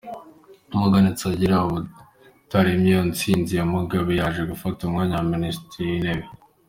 Morgan 0.73 1.07
Tsvangirai 1.17 1.65
utaremeye 2.45 2.91
iyo 2.91 3.01
ntsinzi 3.09 3.53
ya 3.59 3.65
Mugabe, 3.73 4.11
yaje 4.19 4.41
gufata 4.51 4.79
umwanya 4.83 5.13
wa 5.19 5.25
Minisitiri 5.33 5.87
w’Intebe. 5.91 6.25